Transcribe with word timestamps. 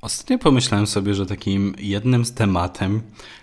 Ostatnio 0.00 0.38
pomyślałem 0.38 0.86
sobie, 0.86 1.14
że 1.14 1.26
takim 1.26 1.74
jednym 1.78 2.24
z 2.24 2.32
tematem, 2.32 3.02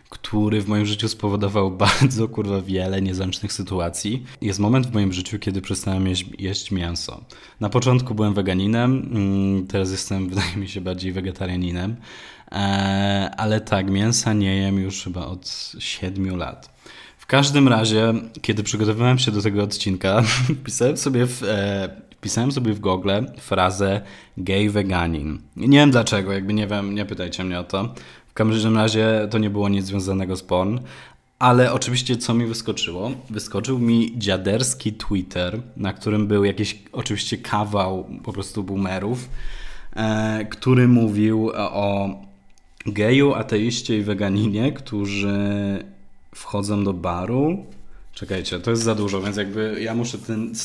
który 0.09 0.61
w 0.61 0.67
moim 0.67 0.85
życiu 0.85 1.09
spowodował 1.09 1.71
bardzo 1.85 2.27
kurwa 2.27 2.61
wiele 2.61 3.01
niezręcznych 3.01 3.53
sytuacji, 3.53 4.23
jest 4.41 4.59
moment 4.59 4.87
w 4.87 4.93
moim 4.93 5.13
życiu, 5.13 5.39
kiedy 5.39 5.61
przestałem 5.61 6.07
jeść, 6.07 6.25
jeść 6.39 6.71
mięso. 6.71 7.23
Na 7.59 7.69
początku 7.69 8.15
byłem 8.15 8.33
weganinem, 8.33 9.09
mm, 9.11 9.67
teraz 9.67 9.91
jestem, 9.91 10.27
wydaje 10.29 10.57
mi 10.57 10.69
się, 10.69 10.81
bardziej 10.81 11.11
wegetarianinem, 11.11 11.95
e, 12.51 12.55
ale 13.37 13.61
tak, 13.61 13.89
mięsa 13.89 14.33
nie 14.33 14.57
jem 14.57 14.79
już 14.79 15.03
chyba 15.03 15.25
od 15.25 15.73
7 15.79 16.37
lat. 16.37 16.75
W 17.17 17.25
każdym 17.27 17.67
razie, 17.67 18.13
kiedy 18.41 18.63
przygotowywałem 18.63 19.19
się 19.19 19.31
do 19.31 19.41
tego 19.41 19.63
odcinka, 19.63 20.23
pisałem 20.65 20.97
sobie 20.97 21.25
w, 21.25 21.43
e, 21.43 22.01
wpisałem 22.25 22.51
sobie 22.51 22.73
w 22.73 22.79
Google 22.79 23.09
frazę 23.39 24.01
gay 24.37 24.69
veganin. 24.69 25.39
Nie 25.55 25.77
wiem 25.77 25.91
dlaczego, 25.91 26.33
jakby 26.33 26.53
nie 26.53 26.67
wiem, 26.67 26.95
nie 26.95 27.05
pytajcie 27.05 27.43
mnie 27.43 27.59
o 27.59 27.63
to. 27.63 27.93
W 28.27 28.33
każdym 28.33 28.77
razie 28.77 29.27
to 29.31 29.37
nie 29.37 29.49
było 29.49 29.69
nic 29.69 29.85
związanego 29.85 30.35
z 30.35 30.43
porn. 30.43 30.79
Ale 31.39 31.73
oczywiście 31.73 32.17
co 32.17 32.33
mi 32.33 32.45
wyskoczyło? 32.45 33.11
Wyskoczył 33.29 33.79
mi 33.79 34.13
dziaderski 34.17 34.93
Twitter, 34.93 35.61
na 35.77 35.93
którym 35.93 36.27
był 36.27 36.43
jakiś 36.43 36.79
oczywiście 36.91 37.37
kawał 37.37 38.07
po 38.23 38.33
prostu 38.33 38.63
boomerów, 38.63 39.29
e, 39.95 40.45
który 40.49 40.87
mówił 40.87 41.51
o 41.55 42.09
geju, 42.85 43.33
ateiście 43.33 43.97
i 43.97 44.01
weganinie, 44.01 44.71
którzy 44.71 45.37
wchodzą 46.35 46.83
do 46.83 46.93
baru 46.93 47.65
Czekajcie, 48.15 48.59
to 48.59 48.71
jest 48.71 48.83
za 48.83 48.95
dużo, 48.95 49.21
więc 49.21 49.37
jakby 49.37 49.77
ja 49.81 49.95
muszę 49.95 50.17
ten 50.17 50.55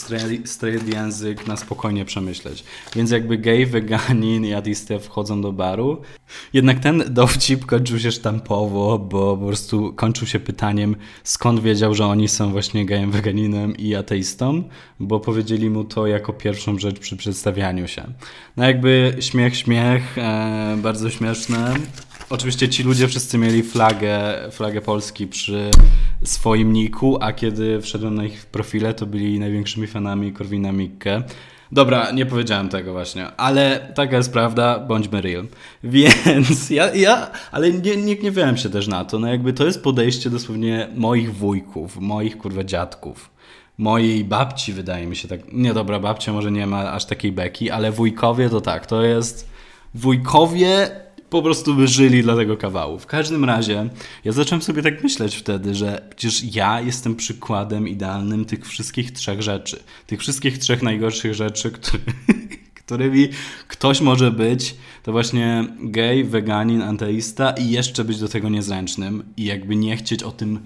straight 0.45 0.89
język 0.95 1.47
na 1.47 1.57
spokojnie 1.57 2.05
przemyśleć. 2.05 2.65
Więc 2.97 3.11
jakby 3.11 3.39
gay, 3.39 3.67
veganin 3.67 4.45
i 4.45 4.75
wchodzą 5.01 5.43
do 5.43 5.53
baru. 5.53 6.03
Jednak 6.53 6.81
ten 6.81 7.05
dowcip 7.09 7.67
kończył 7.67 7.99
się 7.99 8.13
sztampowo, 8.13 8.99
bo 8.99 9.37
po 9.37 9.47
prostu 9.47 9.93
kończył 9.93 10.27
się 10.27 10.41
pytaniem, 10.41 10.97
skąd 11.25 11.61
wiedział, 11.61 11.95
że 11.95 12.07
oni 12.07 12.29
są 12.29 12.51
właśnie 12.51 12.87
gayem, 12.87 13.11
veganinem 13.11 13.77
i 13.77 13.95
ateistą, 13.95 14.63
bo 15.01 15.21
powiedzieli 15.21 15.71
mu 15.71 15.85
to 15.85 16.07
jako 16.07 16.33
pierwszą 16.33 16.79
rzecz 16.79 16.99
przy 16.99 17.17
przedstawianiu 17.17 17.89
się. 17.89 18.05
No 18.57 18.65
jakby 18.65 19.17
śmiech, 19.21 19.57
śmiech, 19.57 20.19
e, 20.19 20.77
bardzo 20.83 21.11
śmieszne. 21.11 21.75
Oczywiście 22.31 22.69
ci 22.69 22.83
ludzie 22.83 23.09
wszyscy 23.09 23.39
mieli 23.39 23.63
flagę, 23.63 24.35
flagę 24.51 24.81
Polski 24.81 25.27
przy 25.27 25.71
swoim 26.25 26.73
niku, 26.73 27.19
a 27.21 27.33
kiedy 27.33 27.81
wszedłem 27.81 28.15
na 28.15 28.25
ich 28.25 28.47
profile, 28.47 28.95
to 28.95 29.07
byli 29.07 29.39
największymi 29.39 29.87
fanami 29.87 30.33
Korwina 30.33 30.73
Mikke. 30.73 31.23
Dobra, 31.73 32.11
nie 32.11 32.27
powiedziałem 32.27 32.69
tego 32.69 32.93
właśnie, 32.93 33.37
ale 33.37 33.93
taka 33.95 34.17
jest 34.17 34.33
prawda, 34.33 34.79
bądźmy 34.79 35.21
real. 35.21 35.47
Więc 35.85 36.71
ja, 36.71 36.95
ja 36.95 37.31
ale 37.53 37.73
nie, 37.73 37.97
nie 37.97 38.17
gniewałem 38.17 38.57
się 38.57 38.71
też 38.71 38.89
na 38.89 39.05
to, 39.05 39.19
no 39.19 39.29
jakby 39.29 39.53
to 39.53 39.67
jest 39.67 39.83
podejście 39.83 40.31
dosłownie 40.31 40.89
moich 40.95 41.35
wujków, 41.35 41.97
moich 42.01 42.39
kurwa 42.39 42.65
dziadków 42.65 43.31
mojej 43.79 44.25
babci, 44.25 44.73
wydaje 44.73 45.07
mi 45.07 45.17
się 45.17 45.29
tak. 45.29 45.41
Nie 45.53 45.75
dobra, 45.75 46.01
babcia 46.01 46.33
może 46.33 46.53
nie 46.53 46.67
ma 46.67 46.93
aż 46.93 47.05
takiej 47.05 47.33
beki, 47.33 47.71
ale 47.71 47.93
wujkowie 47.93 48.51
to 48.51 48.61
tak, 48.61 48.87
to 48.87 49.03
jest. 49.03 49.51
Wujkowie 49.95 50.91
po 51.31 51.43
prostu 51.43 51.75
by 51.75 51.89
żyli 51.89 52.23
dla 52.23 52.37
tego 52.37 52.57
kawału. 52.57 52.99
W 52.99 53.07
każdym 53.07 53.45
razie 53.45 53.89
ja 54.25 54.33
zacząłem 54.33 54.63
sobie 54.63 54.83
tak 54.83 55.03
myśleć 55.03 55.37
wtedy, 55.37 55.75
że 55.75 56.09
przecież 56.17 56.55
ja 56.55 56.81
jestem 56.81 57.17
przykładem 57.17 57.89
idealnym 57.89 58.45
tych 58.45 58.67
wszystkich 58.67 59.13
trzech 59.13 59.43
rzeczy. 59.43 59.83
Tych 60.07 60.21
wszystkich 60.21 60.59
trzech 60.59 60.83
najgorszych 60.83 61.35
rzeczy, 61.35 61.71
które, 61.71 61.99
którymi 62.91 63.29
ktoś 63.69 64.01
może 64.01 64.31
być, 64.31 64.77
to 65.03 65.13
właśnie 65.13 65.65
gej, 65.81 66.25
weganin, 66.25 66.83
anteista 66.83 67.51
i 67.51 67.71
jeszcze 67.71 68.05
być 68.05 68.19
do 68.19 68.29
tego 68.29 68.49
niezręcznym 68.49 69.23
i 69.37 69.45
jakby 69.45 69.77
nie 69.77 69.97
chcieć 69.97 70.23
o 70.23 70.33
tym 70.33 70.59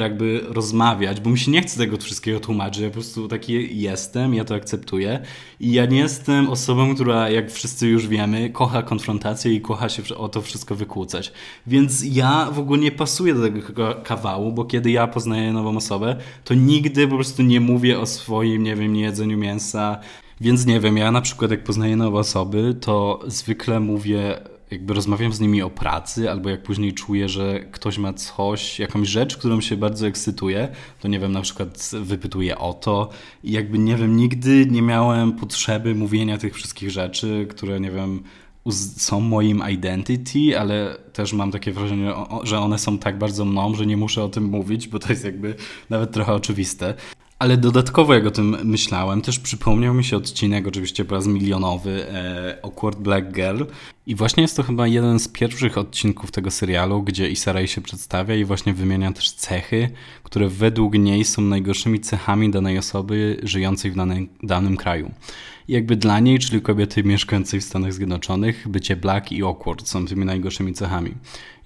jakby 0.00 0.40
rozmawiać, 0.48 1.20
bo 1.20 1.30
mi 1.30 1.38
się 1.38 1.50
nie 1.50 1.62
chce 1.62 1.78
tego 1.78 1.96
wszystkiego 1.96 2.40
tłumaczyć, 2.40 2.82
ja 2.82 2.88
po 2.88 2.92
prostu 2.92 3.28
taki 3.28 3.80
jestem, 3.80 4.34
ja 4.34 4.44
to 4.44 4.54
akceptuję 4.54 5.20
i 5.60 5.72
ja 5.72 5.86
nie 5.86 5.98
jestem 5.98 6.50
osobą, 6.50 6.94
która 6.94 7.30
jak 7.30 7.50
wszyscy 7.50 7.88
już 7.88 8.06
wiemy, 8.06 8.50
kocha 8.50 8.82
konfrontację 8.82 9.54
i 9.54 9.60
kocha 9.60 9.88
się 9.88 10.02
o 10.16 10.28
to 10.28 10.42
wszystko 10.42 10.74
wykłócać. 10.74 11.32
Więc 11.66 12.04
ja 12.04 12.48
w 12.52 12.58
ogóle 12.58 12.80
nie 12.80 12.92
pasuję 12.92 13.34
do 13.34 13.42
tego 13.42 13.94
kawału, 14.04 14.52
bo 14.52 14.64
kiedy 14.64 14.90
ja 14.90 15.06
poznaję 15.06 15.52
nową 15.52 15.76
osobę, 15.76 16.16
to 16.44 16.54
nigdy 16.54 17.08
po 17.08 17.14
prostu 17.14 17.42
nie 17.42 17.60
mówię 17.60 18.00
o 18.00 18.06
swoim, 18.06 18.62
nie 18.62 18.76
wiem, 18.76 18.96
jedzeniu 18.96 19.38
mięsa, 19.38 20.00
więc 20.40 20.66
nie 20.66 20.80
wiem, 20.80 20.96
ja 20.96 21.12
na 21.12 21.20
przykład 21.20 21.50
jak 21.50 21.64
poznaję 21.64 21.96
nowe 21.96 22.18
osoby, 22.18 22.74
to 22.80 23.20
zwykle 23.26 23.80
mówię, 23.80 24.40
jakby 24.70 24.94
rozmawiam 24.94 25.32
z 25.32 25.40
nimi 25.40 25.62
o 25.62 25.70
pracy, 25.70 26.30
albo 26.30 26.48
jak 26.48 26.62
później 26.62 26.92
czuję, 26.92 27.28
że 27.28 27.60
ktoś 27.60 27.98
ma 27.98 28.12
coś, 28.12 28.78
jakąś 28.78 29.08
rzecz, 29.08 29.36
którą 29.36 29.60
się 29.60 29.76
bardzo 29.76 30.06
ekscytuje, 30.06 30.68
to 31.00 31.08
nie 31.08 31.18
wiem, 31.18 31.32
na 31.32 31.40
przykład 31.40 31.90
wypytuję 32.02 32.58
o 32.58 32.72
to 32.72 33.08
i 33.44 33.52
jakby 33.52 33.78
nie 33.78 33.96
wiem, 33.96 34.16
nigdy 34.16 34.66
nie 34.66 34.82
miałem 34.82 35.32
potrzeby 35.32 35.94
mówienia 35.94 36.38
tych 36.38 36.54
wszystkich 36.54 36.90
rzeczy, 36.90 37.46
które 37.50 37.80
nie 37.80 37.90
wiem, 37.90 38.22
są 38.96 39.20
moim 39.20 39.62
identity, 39.70 40.58
ale 40.58 40.96
też 41.12 41.32
mam 41.32 41.50
takie 41.50 41.72
wrażenie, 41.72 42.12
że 42.42 42.58
one 42.58 42.78
są 42.78 42.98
tak 42.98 43.18
bardzo 43.18 43.44
mną, 43.44 43.74
że 43.74 43.86
nie 43.86 43.96
muszę 43.96 44.24
o 44.24 44.28
tym 44.28 44.44
mówić, 44.44 44.88
bo 44.88 44.98
to 44.98 45.08
jest 45.08 45.24
jakby 45.24 45.54
nawet 45.90 46.12
trochę 46.12 46.32
oczywiste. 46.32 46.94
Ale 47.38 47.56
dodatkowo 47.56 48.14
jak 48.14 48.26
o 48.26 48.30
tym 48.30 48.56
myślałem, 48.64 49.22
też 49.22 49.38
przypomniał 49.38 49.94
mi 49.94 50.04
się 50.04 50.16
odcinek, 50.16 50.66
oczywiście 50.66 51.04
po 51.04 51.14
raz 51.14 51.26
milionowy, 51.26 52.06
e, 52.08 52.58
Awkward 52.62 52.98
Black 52.98 53.32
Girl. 53.32 53.62
I 54.06 54.14
właśnie 54.14 54.42
jest 54.42 54.56
to 54.56 54.62
chyba 54.62 54.86
jeden 54.86 55.18
z 55.18 55.28
pierwszych 55.28 55.78
odcinków 55.78 56.30
tego 56.30 56.50
serialu, 56.50 57.02
gdzie 57.02 57.30
Issa 57.30 57.52
Rae 57.52 57.66
się 57.66 57.80
przedstawia 57.80 58.34
i 58.34 58.44
właśnie 58.44 58.74
wymienia 58.74 59.12
też 59.12 59.30
cechy, 59.30 59.90
które 60.22 60.48
według 60.48 60.94
niej 60.94 61.24
są 61.24 61.42
najgorszymi 61.42 62.00
cechami 62.00 62.50
danej 62.50 62.78
osoby 62.78 63.40
żyjącej 63.42 63.90
w 63.90 63.96
danym, 63.96 64.28
danym 64.42 64.76
kraju. 64.76 65.10
Jakby 65.68 65.96
dla 65.96 66.20
niej, 66.20 66.38
czyli 66.38 66.62
kobiety 66.62 67.04
mieszkającej 67.04 67.60
w 67.60 67.64
Stanach 67.64 67.92
Zjednoczonych, 67.92 68.68
bycie 68.68 68.96
black 68.96 69.32
i 69.32 69.42
awkward 69.42 69.88
są 69.88 70.06
tymi 70.06 70.24
najgorszymi 70.24 70.72
cechami. 70.72 71.14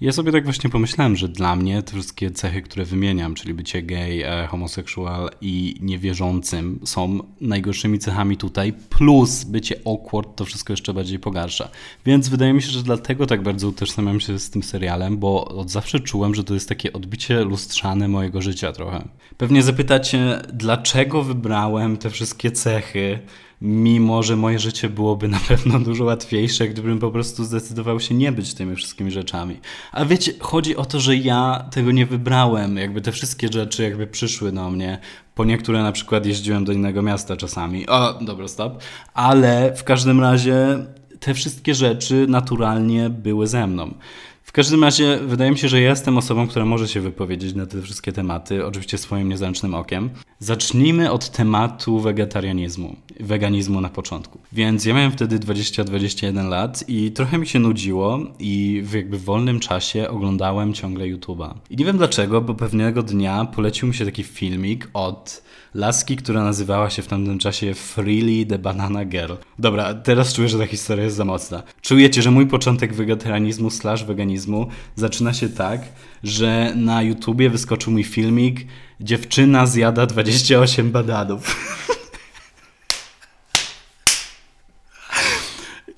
Ja 0.01 0.11
sobie 0.11 0.31
tak 0.31 0.43
właśnie 0.43 0.69
pomyślałem, 0.69 1.15
że 1.15 1.29
dla 1.29 1.55
mnie 1.55 1.83
te 1.83 1.93
wszystkie 1.93 2.31
cechy, 2.31 2.61
które 2.61 2.85
wymieniam, 2.85 3.35
czyli 3.35 3.53
bycie 3.53 3.83
gay, 3.83 4.25
e, 4.25 4.47
homoseksual 4.47 5.29
i 5.41 5.75
niewierzącym 5.81 6.79
są 6.85 7.19
najgorszymi 7.41 7.99
cechami 7.99 8.37
tutaj, 8.37 8.73
plus 8.89 9.43
bycie 9.43 9.75
awkward 9.85 10.35
to 10.35 10.45
wszystko 10.45 10.73
jeszcze 10.73 10.93
bardziej 10.93 11.19
pogarsza. 11.19 11.69
Więc 12.05 12.29
wydaje 12.29 12.53
mi 12.53 12.61
się, 12.61 12.71
że 12.71 12.83
dlatego 12.83 13.25
tak 13.25 13.43
bardzo 13.43 13.67
utożsamiam 13.67 14.19
się 14.19 14.39
z 14.39 14.49
tym 14.49 14.63
serialem, 14.63 15.17
bo 15.17 15.45
od 15.45 15.69
zawsze 15.69 15.99
czułem, 15.99 16.35
że 16.35 16.43
to 16.43 16.53
jest 16.53 16.69
takie 16.69 16.93
odbicie 16.93 17.43
lustrzane 17.43 18.07
mojego 18.07 18.41
życia 18.41 18.71
trochę. 18.71 19.07
Pewnie 19.37 19.63
zapytacie, 19.63 20.41
dlaczego 20.53 21.23
wybrałem 21.23 21.97
te 21.97 22.09
wszystkie 22.09 22.51
cechy, 22.51 23.19
mimo 23.63 24.23
że 24.23 24.35
moje 24.35 24.59
życie 24.59 24.89
byłoby 24.89 25.27
na 25.27 25.39
pewno 25.47 25.79
dużo 25.79 26.03
łatwiejsze, 26.03 26.67
gdybym 26.67 26.99
po 26.99 27.11
prostu 27.11 27.43
zdecydował 27.43 27.99
się 27.99 28.15
nie 28.15 28.31
być 28.31 28.53
tymi 28.53 28.75
wszystkimi 28.75 29.11
rzeczami. 29.11 29.59
A 29.91 30.05
wiecie, 30.05 30.33
chodzi 30.39 30.75
o 30.75 30.85
to, 30.85 30.99
że 30.99 31.15
ja 31.15 31.65
tego 31.71 31.91
nie 31.91 32.05
wybrałem, 32.05 32.77
jakby 32.77 33.01
te 33.01 33.11
wszystkie 33.11 33.47
rzeczy 33.53 33.83
jakby 33.83 34.07
przyszły 34.07 34.51
do 34.51 34.69
mnie. 34.69 34.99
Po 35.35 35.45
niektóre 35.45 35.83
na 35.83 35.91
przykład 35.91 36.25
jeździłem 36.25 36.65
do 36.65 36.71
innego 36.71 37.01
miasta 37.01 37.37
czasami. 37.37 37.87
O, 37.87 38.13
dobra, 38.21 38.47
stop. 38.47 38.83
Ale 39.13 39.75
w 39.75 39.83
każdym 39.83 40.21
razie 40.21 40.85
te 41.19 41.33
wszystkie 41.33 41.75
rzeczy 41.75 42.25
naturalnie 42.29 43.09
były 43.09 43.47
ze 43.47 43.67
mną. 43.67 43.93
Każdym 44.55 44.83
razie 44.83 45.17
wydaje 45.17 45.51
mi 45.51 45.57
się, 45.57 45.69
że 45.69 45.81
jestem 45.81 46.17
osobą, 46.17 46.47
która 46.47 46.65
może 46.65 46.87
się 46.87 47.01
wypowiedzieć 47.01 47.55
na 47.55 47.65
te 47.65 47.81
wszystkie 47.81 48.11
tematy, 48.11 48.65
oczywiście 48.65 48.97
swoim 48.97 49.29
niezręcznym 49.29 49.75
okiem. 49.75 50.09
Zacznijmy 50.39 51.11
od 51.11 51.29
tematu 51.29 51.99
wegetarianizmu, 51.99 52.95
weganizmu 53.19 53.81
na 53.81 53.89
początku. 53.89 54.39
Więc 54.51 54.85
ja 54.85 54.93
miałem 54.93 55.11
wtedy 55.11 55.39
20-21 55.39 56.49
lat 56.49 56.83
i 56.87 57.11
trochę 57.11 57.37
mi 57.37 57.47
się 57.47 57.59
nudziło 57.59 58.19
i 58.39 58.81
w 58.85 58.93
jakby 58.93 59.17
wolnym 59.17 59.59
czasie 59.59 60.09
oglądałem 60.09 60.73
ciągle 60.73 61.05
YouTube'a. 61.05 61.53
I 61.69 61.77
nie 61.77 61.85
wiem 61.85 61.97
dlaczego, 61.97 62.41
bo 62.41 62.53
pewnego 62.53 63.03
dnia 63.03 63.45
polecił 63.45 63.87
mi 63.87 63.93
się 63.93 64.05
taki 64.05 64.23
filmik 64.23 64.89
od 64.93 65.43
laski, 65.73 66.15
która 66.15 66.43
nazywała 66.43 66.89
się 66.89 67.01
w 67.01 67.07
tamtym 67.07 67.39
czasie 67.39 67.73
Freely 67.73 68.45
the 68.45 68.59
Banana 68.59 69.05
Girl. 69.05 69.33
Dobra, 69.59 69.93
teraz 69.93 70.33
czuję, 70.33 70.49
że 70.49 70.59
ta 70.59 70.67
historia 70.67 71.03
jest 71.03 71.15
za 71.15 71.25
mocna. 71.25 71.63
Czujecie, 71.81 72.21
że 72.21 72.31
mój 72.31 72.47
początek 72.47 72.93
wegetarianizmu 72.93 73.69
slash 73.69 74.05
veganizmu 74.43 74.67
zaczyna 74.95 75.33
się 75.33 75.49
tak, 75.49 75.81
że 76.23 76.73
na 76.75 77.01
YouTubie 77.01 77.49
wyskoczył 77.49 77.93
mój 77.93 78.03
filmik 78.03 78.67
Dziewczyna 78.99 79.65
zjada 79.65 80.05
28 80.05 80.91
bananów. 80.91 81.55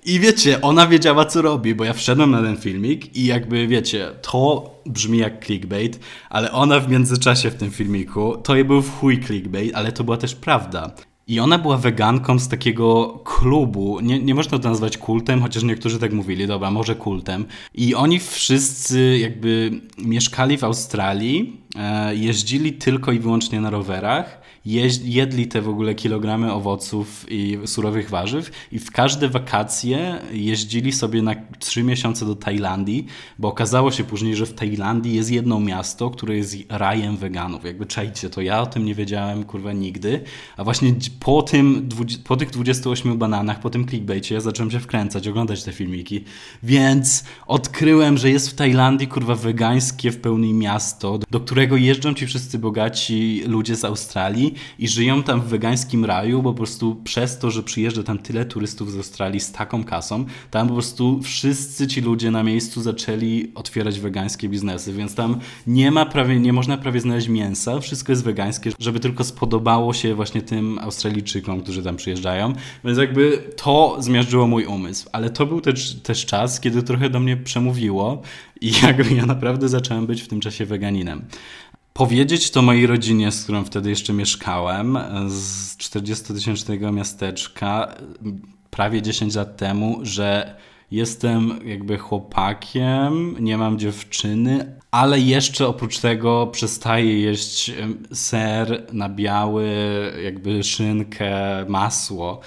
I 0.06 0.20
wiecie, 0.20 0.62
ona 0.62 0.88
wiedziała 0.88 1.26
co 1.26 1.42
robi, 1.42 1.76
bo 1.76 1.84
ja 1.84 1.94
wszedłem 1.94 2.32
na 2.32 2.42
ten 2.42 2.58
filmik 2.58 3.16
i 3.16 3.26
jakby 3.26 3.68
wiecie, 3.68 4.12
to 4.22 4.70
brzmi 4.86 5.18
jak 5.18 5.46
clickbait, 5.46 6.00
ale 6.30 6.52
ona 6.52 6.80
w 6.80 6.90
międzyczasie 6.90 7.52
w 7.52 7.56
tym 7.56 7.72
filmiku, 7.72 8.38
to 8.38 8.54
był 8.66 8.82
w 8.82 9.00
chuj 9.00 9.24
clickbait, 9.24 9.76
ale 9.76 9.92
to 9.92 10.04
była 10.04 10.18
też 10.18 10.36
prawda. 10.36 10.96
I 11.28 11.40
ona 11.40 11.58
była 11.58 11.78
weganką 11.78 12.40
z 12.40 12.48
takiego 12.48 13.20
klubu. 13.24 14.00
Nie, 14.00 14.20
nie 14.20 14.36
można 14.36 14.60
to 14.60 14.70
nazwać 14.70 14.98
kultem, 14.98 15.42
chociaż 15.42 15.64
niektórzy 15.64 16.00
tak 16.00 16.14
mówili, 16.14 16.48
dobra, 16.48 16.72
może 16.72 16.96
kultem. 16.96 17.46
I 17.74 17.96
oni 17.96 18.20
wszyscy 18.20 19.18
jakby 19.18 19.72
mieszkali 19.98 20.58
w 20.58 20.64
Australii, 20.64 21.62
e, 21.76 22.16
jeździli 22.16 22.74
tylko 22.74 23.12
i 23.12 23.20
wyłącznie 23.20 23.62
na 23.62 23.70
rowerach 23.70 24.45
jedli 24.66 25.48
te 25.48 25.62
w 25.62 25.70
ogóle 25.70 25.96
kilogramy 25.96 26.54
owoców 26.54 27.26
i 27.30 27.58
surowych 27.66 28.10
warzyw 28.10 28.52
i 28.72 28.80
w 28.80 28.92
każde 28.92 29.30
wakacje 29.30 30.22
jeździli 30.32 30.92
sobie 30.92 31.22
na 31.22 31.36
trzy 31.60 31.84
miesiące 31.84 32.26
do 32.26 32.36
Tajlandii, 32.36 33.06
bo 33.40 33.48
okazało 33.48 33.92
się 33.92 34.04
później, 34.04 34.36
że 34.36 34.46
w 34.46 34.54
Tajlandii 34.54 35.16
jest 35.16 35.32
jedno 35.32 35.60
miasto, 35.60 36.10
które 36.10 36.36
jest 36.36 36.56
rajem 36.70 37.18
weganów. 37.18 37.66
Jakby 37.66 37.86
czajcie 37.86 38.30
to, 38.30 38.42
ja 38.42 38.62
o 38.62 38.66
tym 38.66 38.86
nie 38.86 38.96
wiedziałem 38.96 39.44
kurwa 39.44 39.74
nigdy, 39.74 40.22
a 40.58 40.64
właśnie 40.64 40.96
po 41.20 41.42
tym, 41.42 41.90
po 42.24 42.38
tych 42.38 42.50
28 42.50 43.18
bananach, 43.18 43.60
po 43.60 43.70
tym 43.70 43.88
clickbaitie 43.88 44.36
ja 44.36 44.42
zacząłem 44.42 44.72
się 44.72 44.80
wkręcać, 44.80 45.28
oglądać 45.28 45.64
te 45.64 45.72
filmiki, 45.72 46.24
więc 46.64 47.24
odkryłem, 47.48 48.18
że 48.18 48.30
jest 48.30 48.50
w 48.50 48.54
Tajlandii 48.54 49.08
kurwa 49.08 49.36
wegańskie 49.36 50.12
w 50.12 50.18
pełni 50.18 50.54
miasto, 50.54 51.20
do 51.32 51.40
którego 51.40 51.78
jeżdżą 51.78 52.14
ci 52.14 52.28
wszyscy 52.28 52.60
bogaci 52.60 53.44
ludzie 53.48 53.76
z 53.76 53.86
Australii 53.86 54.55
i 54.80 54.88
żyją 54.88 55.24
tam 55.24 55.42
w 55.42 55.46
wegańskim 55.46 56.06
raju, 56.06 56.42
bo 56.42 56.52
po 56.54 56.58
prostu 56.58 56.96
przez 57.04 57.40
to, 57.40 57.52
że 57.52 57.64
przyjeżdża 57.64 58.04
tam 58.04 58.18
tyle 58.18 58.46
turystów 58.46 58.92
z 58.92 58.98
Australii 58.98 59.40
z 59.40 59.52
taką 59.52 59.84
kasą, 59.84 60.26
tam 60.52 60.68
po 60.68 60.74
prostu 60.74 61.20
wszyscy 61.24 61.88
ci 61.88 62.02
ludzie 62.02 62.32
na 62.32 62.44
miejscu 62.44 62.82
zaczęli 62.82 63.52
otwierać 63.56 64.00
wegańskie 64.00 64.50
biznesy, 64.50 64.94
więc 64.94 65.16
tam 65.16 65.40
nie 65.68 65.92
ma 65.92 66.06
prawie, 66.06 66.40
nie 66.40 66.54
można 66.54 66.78
prawie 66.78 67.00
znaleźć 67.00 67.28
mięsa, 67.28 67.80
wszystko 67.80 68.12
jest 68.12 68.24
wegańskie, 68.24 68.72
żeby 68.80 69.00
tylko 69.00 69.24
spodobało 69.24 69.94
się 69.94 70.16
właśnie 70.16 70.42
tym 70.42 70.80
Australijczykom, 70.80 71.62
którzy 71.62 71.84
tam 71.84 71.96
przyjeżdżają, 71.96 72.54
więc 72.84 72.98
jakby 72.98 73.44
to 73.56 73.98
zmiażdżyło 74.00 74.48
mój 74.48 74.66
umysł, 74.66 75.10
ale 75.12 75.30
to 75.30 75.46
był 75.46 75.62
też, 75.62 75.96
też 75.96 76.26
czas, 76.26 76.60
kiedy 76.60 76.84
trochę 76.84 77.10
do 77.10 77.20
mnie 77.20 77.38
przemówiło 77.38 78.22
i 78.62 78.72
jakby 78.84 79.16
ja 79.16 79.26
naprawdę 79.26 79.70
zacząłem 79.70 80.06
być 80.06 80.22
w 80.22 80.28
tym 80.28 80.40
czasie 80.40 80.66
weganinem 80.66 81.22
powiedzieć 81.98 82.52
to 82.52 82.62
mojej 82.62 82.88
rodzinie, 82.88 83.32
z 83.32 83.44
którą 83.44 83.64
wtedy 83.64 83.90
jeszcze 83.90 84.14
mieszkałem, 84.14 84.98
z 85.28 85.78
40-tysięcznego 85.78 86.94
miasteczka, 86.94 87.96
prawie 88.70 89.02
10 89.02 89.36
lat 89.36 89.58
temu, 89.58 90.00
że 90.04 90.56
jestem 90.92 91.60
jakby 91.66 91.98
chłopakiem, 91.98 93.36
nie 93.40 93.58
mam 93.58 93.80
dziewczyny, 93.80 94.80
ale 94.92 95.20
jeszcze 95.20 95.68
oprócz 95.68 96.00
tego 96.00 96.48
przestaję 96.48 97.20
jeść 97.22 97.72
ser 98.14 98.88
na 98.94 99.10
biały, 99.10 99.70
jakby 100.24 100.64
szynkę, 100.64 101.30
masło. 101.68 102.40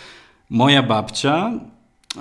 Moja 0.51 0.83
babcia 0.83 1.53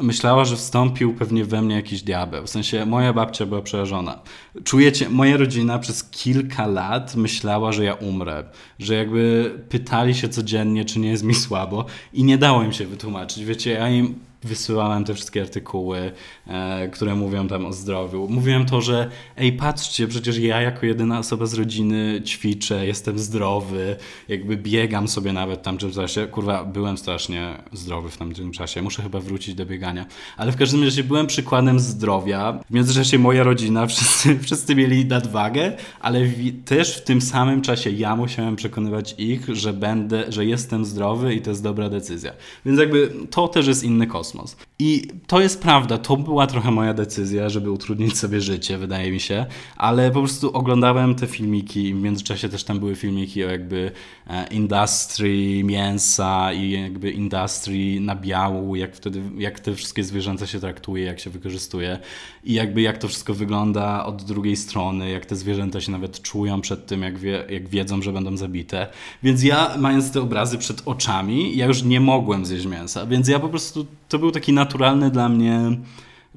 myślała, 0.02 0.46
że 0.46 0.56
wstąpił 0.56 1.14
pewnie 1.14 1.46
we 1.46 1.62
mnie 1.62 1.76
jakiś 1.76 2.02
diabeł. 2.02 2.46
W 2.46 2.50
sensie 2.50 2.86
moja 2.86 3.14
babcia 3.14 3.46
była 3.46 3.62
przerażona. 3.62 4.20
Czujecie, 4.64 5.10
moja 5.10 5.38
rodzina 5.38 5.80
przez 5.80 6.04
kilka 6.04 6.68
lat 6.68 7.16
myślała, 7.16 7.72
że 7.72 7.86
ja 7.86 7.94
umrę. 7.94 8.44
Że 8.80 8.96
jakby 8.96 9.52
pytali 9.70 10.16
się 10.16 10.30
codziennie, 10.30 10.86
czy 10.86 11.00
nie 11.00 11.10
jest 11.10 11.24
mi 11.24 11.36
słabo 11.36 11.86
i 12.14 12.24
nie 12.24 12.38
dało 12.38 12.64
im 12.64 12.74
się 12.74 12.86
wytłumaczyć. 12.86 13.46
Wiecie, 13.46 13.72
ja 13.72 13.90
im 13.90 14.27
wysyłałem 14.44 15.04
te 15.04 15.14
wszystkie 15.14 15.42
artykuły, 15.42 16.12
e, 16.48 16.90
które 16.90 17.16
mówią 17.16 17.48
tam 17.48 17.66
o 17.66 17.74
zdrowiu. 17.74 18.28
Mówiłem 18.30 18.66
to, 18.66 18.82
że 18.82 19.10
ej, 19.38 19.54
patrzcie, 19.54 20.08
przecież 20.08 20.38
ja 20.38 20.62
jako 20.62 20.86
jedyna 20.86 21.20
osoba 21.20 21.46
z 21.46 21.54
rodziny 21.54 22.22
ćwiczę, 22.26 22.88
jestem 22.88 23.20
zdrowy, 23.20 23.96
jakby 24.28 24.58
biegam 24.58 25.08
sobie 25.08 25.34
nawet 25.34 25.64
tam 25.64 25.78
w 25.78 25.82
tym 25.82 25.92
czasie. 25.92 26.28
Kurwa, 26.28 26.64
byłem 26.64 26.98
strasznie 26.98 27.64
zdrowy 27.74 28.10
w 28.10 28.18
tamtym 28.18 28.52
czasie. 28.52 28.82
Muszę 28.82 29.04
chyba 29.04 29.20
wrócić 29.20 29.56
do 29.56 29.66
biegania. 29.66 30.06
Ale 30.38 30.52
w 30.52 30.56
każdym 30.56 30.84
razie 30.84 31.04
byłem 31.04 31.28
przykładem 31.28 31.80
zdrowia. 31.80 32.60
W 32.70 32.74
międzyczasie 32.74 33.20
moja 33.20 33.44
rodzina, 33.44 33.88
wszyscy, 33.98 34.40
wszyscy 34.40 34.76
mieli 34.76 35.06
nadwagę, 35.06 35.78
ale 36.00 36.26
w, 36.26 36.64
też 36.66 36.98
w 36.98 37.04
tym 37.04 37.22
samym 37.22 37.62
czasie 37.62 37.90
ja 37.90 38.16
musiałem 38.16 38.56
przekonywać 38.56 39.16
ich, 39.18 39.56
że 39.56 39.74
będę, 39.74 40.32
że 40.32 40.46
jestem 40.46 40.86
zdrowy 40.86 41.36
i 41.36 41.42
to 41.42 41.50
jest 41.50 41.64
dobra 41.64 41.90
decyzja. 41.90 42.34
Więc 42.66 42.80
jakby 42.80 43.12
to 43.30 43.48
też 43.48 43.68
jest 43.68 43.84
inny 43.84 44.08
kosmos 44.08 44.27
kosmos. 44.28 44.58
I 44.80 45.08
to 45.28 45.42
jest 45.42 45.62
prawda, 45.62 45.98
to 45.98 46.18
była 46.18 46.48
trochę 46.48 46.72
moja 46.72 46.94
decyzja, 46.94 47.50
żeby 47.50 47.72
utrudnić 47.72 48.18
sobie 48.18 48.42
życie, 48.42 48.78
wydaje 48.78 49.12
mi 49.12 49.20
się, 49.20 49.46
ale 49.78 50.12
po 50.12 50.20
prostu 50.20 50.52
oglądałem 50.54 51.16
te 51.16 51.28
filmiki, 51.28 51.94
w 51.94 51.98
międzyczasie 52.02 52.50
też 52.50 52.64
tam 52.64 52.80
były 52.80 52.96
filmiki 52.96 53.46
o 53.46 53.50
jakby 53.50 53.92
e, 54.28 54.48
industry 54.48 55.64
mięsa 55.64 56.54
i 56.54 56.72
jakby 56.72 57.12
industry 57.12 58.00
nabiału, 58.00 58.76
jak 58.76 58.96
wtedy, 58.96 59.22
jak 59.38 59.60
te 59.60 59.76
wszystkie 59.76 60.04
zwierzęta 60.04 60.48
się 60.48 60.60
traktuje, 60.60 61.04
jak 61.04 61.20
się 61.20 61.30
wykorzystuje 61.30 62.00
i 62.44 62.54
jakby 62.54 62.82
jak 62.82 62.98
to 62.98 63.08
wszystko 63.08 63.34
wygląda 63.34 64.06
od 64.06 64.24
drugiej 64.24 64.56
strony, 64.56 65.10
jak 65.10 65.26
te 65.26 65.36
zwierzęta 65.36 65.82
się 65.82 65.92
nawet 65.92 66.22
czują 66.22 66.62
przed 66.62 66.86
tym, 66.86 67.02
jak, 67.02 67.18
wie, 67.18 67.46
jak 67.50 67.70
wiedzą, 67.70 68.02
że 68.02 68.14
będą 68.14 68.38
zabite. 68.38 68.88
Więc 69.24 69.44
ja, 69.44 69.76
mając 69.78 70.12
te 70.12 70.22
obrazy 70.22 70.58
przed 70.58 70.82
oczami, 70.86 71.58
ja 71.58 71.66
już 71.66 71.84
nie 71.84 72.00
mogłem 72.00 72.46
zjeść 72.46 72.66
mięsa, 72.66 73.06
więc 73.06 73.28
ja 73.28 73.40
po 73.40 73.50
prostu, 73.50 73.86
to 74.08 74.20
był 74.20 74.32
taki 74.32 74.54
naturalny 74.54 75.12
dla 75.12 75.30
mnie 75.30 75.60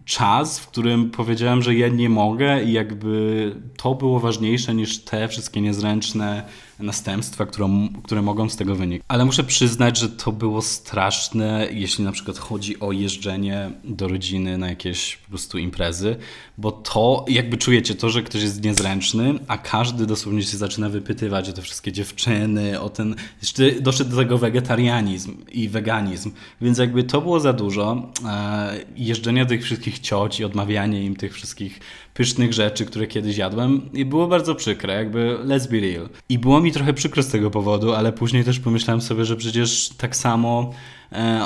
czas, 0.05 0.59
w 0.59 0.67
którym 0.67 1.11
powiedziałem, 1.11 1.63
że 1.63 1.75
ja 1.75 1.89
nie 1.89 2.09
mogę 2.09 2.65
i 2.65 2.73
jakby 2.73 3.55
to 3.77 3.95
było 3.95 4.21
ważniejsze 4.21 4.75
niż 4.75 4.99
te 4.99 5.29
wszystkie 5.29 5.61
niezręczne 5.61 6.45
następstwa, 6.83 7.47
które, 7.47 7.69
które 8.03 8.23
mogą 8.23 8.49
z 8.49 8.57
tego 8.57 8.75
wynikać. 8.75 9.07
Ale 9.09 9.25
muszę 9.25 9.45
przyznać, 9.45 9.99
że 9.99 10.09
to 10.09 10.33
było 10.33 10.63
straszne, 10.63 11.69
jeśli 11.73 12.05
na 12.05 12.13
przykład 12.13 12.39
chodzi 12.39 12.81
o 12.81 12.93
jeżdżenie 12.93 13.71
do 13.85 14.09
rodziny 14.09 14.59
na 14.59 14.69
jakieś 14.69 15.17
po 15.17 15.29
prostu 15.29 15.59
imprezy, 15.59 16.17
bo 16.59 16.73
to 16.73 17.25
jakby 17.29 17.57
czujecie 17.57 17.95
to, 17.95 18.11
że 18.11 18.23
ktoś 18.23 18.43
jest 18.43 18.65
niezręczny, 18.65 19.35
a 19.49 19.59
każdy 19.59 20.07
dosłownie 20.07 20.43
się 20.43 20.57
zaczyna 20.57 20.89
wypytywać 20.89 21.49
o 21.49 21.53
te 21.53 21.63
wszystkie 21.63 21.93
dziewczyny, 21.93 22.81
o 22.81 22.89
ten... 22.89 23.15
Jeszcze 23.43 23.73
doszedł 23.73 24.11
do 24.11 24.17
tego 24.17 24.39
wegetarianizm 24.39 25.37
i 25.53 25.69
weganizm, 25.69 26.31
więc 26.61 26.79
jakby 26.79 27.05
to 27.05 27.21
było 27.21 27.41
za 27.41 27.53
dużo. 27.53 28.13
E, 28.27 28.81
jeżdżenie 28.97 29.45
do 29.45 29.49
tych 29.49 29.65
wszystkich 29.65 29.90
cioci, 29.99 30.45
odmawianie 30.45 31.05
im 31.05 31.17
tych 31.17 31.35
wszystkich 31.35 31.81
pysznych 32.15 32.53
rzeczy, 32.53 32.87
które 32.87 33.07
kiedyś 33.07 33.37
jadłem 33.37 33.93
i 33.93 34.05
było 34.05 34.27
bardzo 34.27 34.55
przykre, 34.55 34.95
jakby 34.95 35.39
let's 35.45 35.71
be 35.71 35.81
real. 35.81 36.09
I 36.29 36.39
było 36.39 36.61
mi 36.61 36.73
trochę 36.73 36.95
przykro 36.95 37.23
z 37.23 37.29
tego 37.29 37.51
powodu, 37.51 37.93
ale 37.93 38.13
później 38.13 38.45
też 38.45 38.61
pomyślałem 38.61 39.01
sobie, 39.01 39.25
że 39.25 39.37
przecież 39.37 39.89
tak 39.99 40.17
samo 40.17 40.73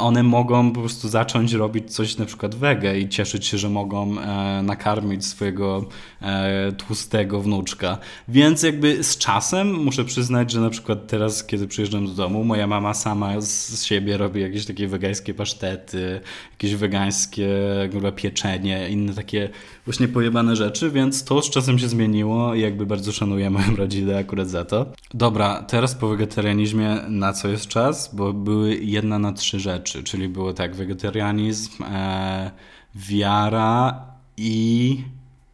one 0.01 0.23
mogą 0.23 0.73
po 0.73 0.81
prostu 0.81 1.09
zacząć 1.09 1.53
robić 1.53 1.95
coś 1.95 2.17
na 2.17 2.25
przykład 2.25 2.55
wege 2.55 3.01
i 3.01 3.09
cieszyć 3.09 3.47
się, 3.47 3.59
że 3.59 3.71
mogą 3.71 4.21
e, 4.21 4.63
nakarmić 4.63 5.27
swojego 5.27 5.85
e, 6.23 6.73
tłustego 6.73 7.41
wnuczka. 7.41 7.99
Więc 8.29 8.63
jakby 8.63 9.05
z 9.05 9.19
czasem 9.19 9.73
muszę 9.73 10.05
przyznać, 10.05 10.51
że 10.51 10.61
na 10.61 10.71
przykład 10.71 11.07
teraz, 11.07 11.45
kiedy 11.45 11.69
przyjeżdżam 11.69 12.07
do 12.07 12.13
domu, 12.13 12.45
moja 12.45 12.67
mama 12.67 12.95
sama 12.95 13.41
z 13.41 13.85
siebie 13.85 14.17
robi 14.17 14.41
jakieś 14.41 14.67
takie 14.67 14.89
wegańskie 14.89 15.35
pasztety, 15.35 16.21
jakieś 16.51 16.75
wegańskie 16.75 17.49
chyba 17.93 18.13
pieczenie, 18.13 18.89
inne 18.89 19.15
takie 19.15 19.49
właśnie 19.85 20.09
pojebane 20.09 20.57
rzeczy, 20.57 20.91
więc 20.91 21.25
to 21.25 21.43
z 21.43 21.51
czasem 21.51 21.79
się 21.79 21.89
zmieniło 21.89 22.55
i 22.55 22.61
jakby 22.61 22.87
bardzo 22.87 23.13
szanuję 23.13 23.51
moją 23.51 23.77
rodzinę 23.77 24.19
akurat 24.19 24.49
za 24.49 24.65
to. 24.65 24.87
Dobra, 25.15 25.63
teraz 25.63 25.95
po 25.95 26.09
wegetarianizmie 26.09 26.97
na 27.09 27.33
co 27.33 27.49
jest 27.49 27.67
czas? 27.67 28.15
Bo 28.15 28.33
były 28.33 28.77
jedna 28.77 29.19
na 29.19 29.33
trzy 29.33 29.54
trzy 29.55 29.61
rzeczy, 29.61 30.03
czyli 30.03 30.29
było 30.29 30.53
tak 30.53 30.77
wegetarianizm, 30.77 31.83
e, 31.83 32.51
wiara 32.95 34.07
i 34.37 35.05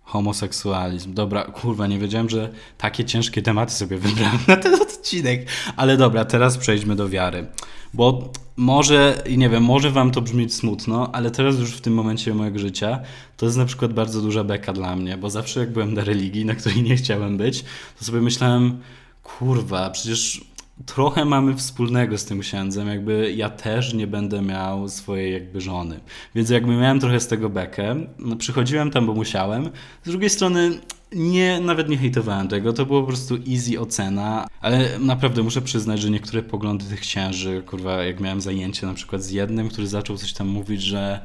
homoseksualizm. 0.02 1.14
Dobra, 1.14 1.44
kurwa, 1.44 1.86
nie 1.86 1.98
wiedziałem, 1.98 2.28
że 2.28 2.50
takie 2.78 3.04
ciężkie 3.04 3.42
tematy 3.42 3.72
sobie 3.72 3.98
wybrałem 3.98 4.38
na 4.48 4.56
ten 4.56 4.74
odcinek. 4.74 5.46
Ale 5.76 5.96
dobra, 5.96 6.24
teraz 6.24 6.58
przejdźmy 6.58 6.96
do 6.96 7.08
wiary. 7.08 7.46
Bo 7.94 8.32
może, 8.56 9.22
i 9.26 9.38
nie 9.38 9.48
wiem, 9.48 9.62
może 9.64 9.90
wam 9.90 10.10
to 10.10 10.20
brzmieć 10.20 10.54
smutno, 10.54 11.10
ale 11.12 11.30
teraz 11.30 11.58
już 11.58 11.72
w 11.72 11.80
tym 11.80 11.94
momencie 11.94 12.34
mojego 12.34 12.58
życia 12.58 13.00
to 13.36 13.46
jest 13.46 13.58
na 13.58 13.64
przykład 13.64 13.92
bardzo 13.92 14.20
duża 14.20 14.44
beka 14.44 14.72
dla 14.72 14.96
mnie, 14.96 15.16
bo 15.16 15.30
zawsze 15.30 15.60
jak 15.60 15.72
byłem 15.72 15.94
na 15.94 16.04
religii, 16.04 16.44
na 16.44 16.54
której 16.54 16.82
nie 16.82 16.96
chciałem 16.96 17.36
być, 17.36 17.64
to 17.98 18.04
sobie 18.04 18.20
myślałem, 18.20 18.80
kurwa, 19.22 19.90
przecież 19.90 20.49
trochę 20.86 21.24
mamy 21.24 21.56
wspólnego 21.56 22.18
z 22.18 22.24
tym 22.24 22.40
księdzem, 22.40 22.88
jakby 22.88 23.32
ja 23.32 23.50
też 23.50 23.94
nie 23.94 24.06
będę 24.06 24.42
miał 24.42 24.88
swojej 24.88 25.32
jakby 25.32 25.60
żony. 25.60 26.00
Więc 26.34 26.50
jakby 26.50 26.76
miałem 26.76 27.00
trochę 27.00 27.20
z 27.20 27.26
tego 27.26 27.50
bekę, 27.50 27.96
no, 28.18 28.36
przychodziłem 28.36 28.90
tam, 28.90 29.06
bo 29.06 29.14
musiałem. 29.14 29.70
Z 30.04 30.10
drugiej 30.10 30.30
strony 30.30 30.70
nie, 31.12 31.60
nawet 31.60 31.88
nie 31.88 31.96
hejtowałem 31.96 32.48
tego, 32.48 32.72
to 32.72 32.86
było 32.86 33.00
po 33.00 33.06
prostu 33.06 33.38
easy 33.52 33.80
ocena, 33.80 34.46
ale 34.60 34.98
naprawdę 34.98 35.42
muszę 35.42 35.62
przyznać, 35.62 36.00
że 36.00 36.10
niektóre 36.10 36.42
poglądy 36.42 36.84
tych 36.84 37.00
księży, 37.00 37.62
kurwa, 37.66 38.02
jak 38.04 38.20
miałem 38.20 38.40
zajęcie 38.40 38.86
na 38.86 38.94
przykład 38.94 39.22
z 39.22 39.30
jednym, 39.30 39.68
który 39.68 39.86
zaczął 39.86 40.16
coś 40.16 40.32
tam 40.32 40.48
mówić, 40.48 40.82
że 40.82 41.20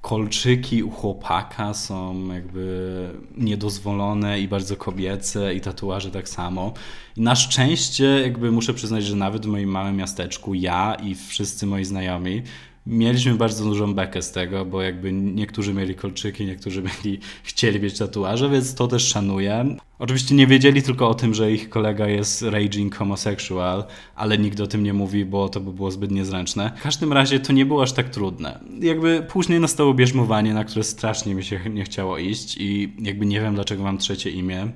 kolczyki 0.00 0.82
u 0.82 0.90
chłopaka 0.90 1.74
są 1.74 2.28
jakby 2.34 3.10
niedozwolone 3.36 4.40
i 4.40 4.48
bardzo 4.48 4.76
kobiece 4.76 5.54
i 5.54 5.60
tatuaże 5.60 6.10
tak 6.10 6.28
samo. 6.28 6.72
I 7.16 7.20
na 7.20 7.34
szczęście 7.34 8.04
jakby 8.04 8.52
muszę 8.52 8.74
przyznać, 8.74 9.04
że 9.04 9.16
nawet 9.16 9.46
w 9.46 9.48
moim 9.48 9.70
małym 9.70 9.96
miasteczku 9.96 10.54
ja 10.54 10.94
i 10.94 11.14
wszyscy 11.14 11.66
moi 11.66 11.84
znajomi 11.84 12.42
mieliśmy 12.86 13.34
bardzo 13.34 13.64
dużą 13.64 13.94
bekę 13.94 14.22
z 14.22 14.32
tego, 14.32 14.64
bo 14.64 14.82
jakby 14.82 15.12
niektórzy 15.12 15.74
mieli 15.74 15.94
kolczyki, 15.94 16.46
niektórzy 16.46 16.82
mieli, 16.82 17.20
chcieli 17.42 17.80
mieć 17.80 17.98
tatuaże, 17.98 18.50
więc 18.50 18.74
to 18.74 18.88
też 18.88 19.08
szanuję. 19.08 19.76
Oczywiście 19.98 20.34
nie 20.34 20.46
wiedzieli 20.46 20.82
tylko 20.82 21.08
o 21.08 21.14
tym, 21.14 21.34
że 21.34 21.52
ich 21.52 21.68
kolega 21.70 22.08
jest 22.08 22.42
raging 22.42 22.96
homosexual, 22.96 23.84
ale 24.14 24.38
nikt 24.38 24.60
o 24.60 24.66
tym 24.66 24.82
nie 24.82 24.92
mówi, 24.92 25.24
bo 25.24 25.48
to 25.48 25.60
by 25.60 25.72
było 25.72 25.90
zbyt 25.90 26.10
niezręczne. 26.10 26.72
W 26.76 26.82
każdym 26.82 27.12
razie 27.12 27.40
to 27.40 27.52
nie 27.52 27.66
było 27.66 27.82
aż 27.82 27.92
tak 27.92 28.08
trudne. 28.08 28.60
Jakby 28.80 29.26
później 29.28 29.60
nastało 29.60 29.94
bierzmowanie, 29.94 30.54
na 30.54 30.64
które 30.64 30.84
strasznie 30.84 31.34
mi 31.34 31.44
się 31.44 31.60
nie 31.70 31.84
chciało 31.84 32.18
iść 32.18 32.56
i 32.60 32.92
jakby 32.98 33.26
nie 33.26 33.40
wiem 33.40 33.54
dlaczego 33.54 33.82
mam 33.82 33.98
trzecie 33.98 34.30
imię. 34.30 34.70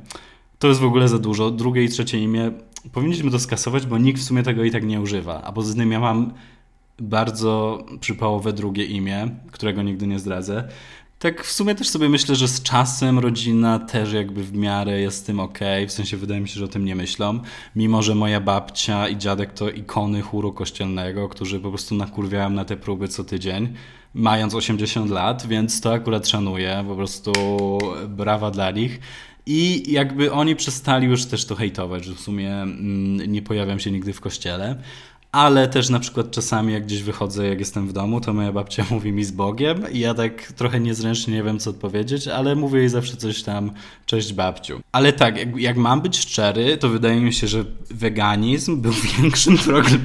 To 0.58 0.68
jest 0.68 0.80
w 0.80 0.84
ogóle 0.84 1.08
za 1.08 1.18
dużo. 1.18 1.50
Drugie 1.50 1.84
i 1.84 1.88
trzecie 1.88 2.18
imię 2.18 2.50
powinniśmy 2.92 3.30
to 3.30 3.38
skasować, 3.38 3.86
bo 3.86 3.98
nikt 3.98 4.20
w 4.20 4.24
sumie 4.24 4.42
tego 4.42 4.64
i 4.64 4.70
tak 4.70 4.84
nie 4.84 5.00
używa. 5.00 5.42
A 5.42 5.52
poza 5.52 5.74
tym 5.74 5.92
ja 5.92 6.00
mam 6.00 6.32
bardzo 6.98 7.84
przypałowe 8.00 8.52
drugie 8.52 8.84
imię, 8.84 9.28
którego 9.52 9.82
nigdy 9.82 10.06
nie 10.06 10.18
zdradzę. 10.18 10.68
Tak 11.18 11.44
w 11.44 11.52
sumie 11.52 11.74
też 11.74 11.88
sobie 11.88 12.08
myślę, 12.08 12.36
że 12.36 12.48
z 12.48 12.62
czasem 12.62 13.18
rodzina 13.18 13.78
też 13.78 14.12
jakby 14.12 14.44
w 14.44 14.52
miarę 14.52 15.00
jest 15.00 15.18
z 15.18 15.22
tym 15.22 15.40
ok, 15.40 15.58
w 15.88 15.92
sensie 15.92 16.16
wydaje 16.16 16.40
mi 16.40 16.48
się, 16.48 16.54
że 16.54 16.64
o 16.64 16.68
tym 16.68 16.84
nie 16.84 16.96
myślą, 16.96 17.40
mimo 17.76 18.02
że 18.02 18.14
moja 18.14 18.40
babcia 18.40 19.08
i 19.08 19.16
dziadek 19.16 19.52
to 19.52 19.70
ikony 19.70 20.22
chóru 20.22 20.52
kościelnego, 20.52 21.28
którzy 21.28 21.60
po 21.60 21.68
prostu 21.68 21.94
nakurwiają 21.94 22.50
na 22.50 22.64
te 22.64 22.76
próby 22.76 23.08
co 23.08 23.24
tydzień, 23.24 23.74
mając 24.14 24.54
80 24.54 25.10
lat, 25.10 25.46
więc 25.46 25.80
to 25.80 25.92
akurat 25.92 26.28
szanuję, 26.28 26.84
po 26.88 26.96
prostu 26.96 27.32
brawa 28.08 28.50
dla 28.50 28.70
nich. 28.70 29.00
I 29.46 29.92
jakby 29.92 30.32
oni 30.32 30.56
przestali 30.56 31.06
już 31.06 31.24
też 31.24 31.44
to 31.46 31.54
hejtować, 31.54 32.04
że 32.04 32.14
w 32.14 32.20
sumie 32.20 32.52
mm, 32.52 33.32
nie 33.32 33.42
pojawiam 33.42 33.78
się 33.78 33.90
nigdy 33.90 34.12
w 34.12 34.20
kościele 34.20 34.76
ale 35.34 35.68
też 35.68 35.88
na 35.88 36.00
przykład 36.00 36.30
czasami 36.30 36.72
jak 36.72 36.84
gdzieś 36.84 37.02
wychodzę, 37.02 37.46
jak 37.46 37.58
jestem 37.58 37.88
w 37.88 37.92
domu, 37.92 38.20
to 38.20 38.32
moja 38.32 38.52
babcia 38.52 38.84
mówi 38.90 39.12
mi 39.12 39.24
z 39.24 39.30
Bogiem 39.30 39.92
i 39.92 39.98
ja 39.98 40.14
tak 40.14 40.52
trochę 40.52 40.80
niezręcznie 40.80 41.34
nie 41.34 41.42
wiem 41.42 41.58
co 41.58 41.70
odpowiedzieć, 41.70 42.28
ale 42.28 42.56
mówię 42.56 42.78
jej 42.78 42.88
zawsze 42.88 43.16
coś 43.16 43.42
tam, 43.42 43.70
cześć 44.06 44.32
babciu. 44.32 44.80
Ale 44.92 45.12
tak, 45.12 45.36
jak, 45.36 45.56
jak 45.56 45.76
mam 45.76 46.00
być 46.00 46.18
szczery, 46.18 46.78
to 46.78 46.88
wydaje 46.88 47.20
mi 47.20 47.32
się, 47.32 47.46
że 47.46 47.64
weganizm 47.90 48.80
był 48.80 48.92
większym 49.18 49.58